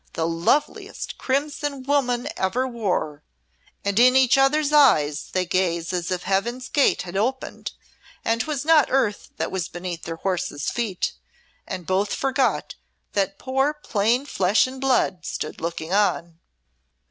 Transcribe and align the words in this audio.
the 0.13 0.25
loveliest 0.25 1.19
crimson 1.19 1.83
woman 1.83 2.27
ever 2.35 2.67
wore. 2.67 3.21
And 3.85 3.99
in 3.99 4.15
each 4.15 4.35
other's 4.35 4.73
eyes 4.73 5.29
they 5.31 5.45
gaze 5.45 5.93
as 5.93 6.09
if 6.09 6.23
Heaven's 6.23 6.69
gate 6.69 7.03
had 7.03 7.15
opened, 7.15 7.73
and 8.25 8.41
'twas 8.41 8.65
not 8.65 8.87
earth 8.89 9.29
that 9.37 9.51
was 9.51 9.67
beneath 9.67 10.01
their 10.01 10.15
horses' 10.15 10.71
feet, 10.71 11.13
and 11.67 11.85
both 11.85 12.15
forgot 12.15 12.73
that 13.13 13.37
poor 13.37 13.75
plain 13.75 14.25
flesh 14.25 14.65
and 14.65 14.81
blood 14.81 15.23
stood 15.23 15.61
looking 15.61 15.93
on!" 15.93 16.39